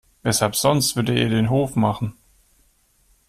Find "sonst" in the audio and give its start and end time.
0.55-0.95